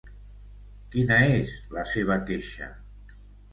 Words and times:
Quina 0.95 1.19
és 1.35 1.53
la 1.77 1.85
seva 1.93 2.19
queixa? 2.33 2.73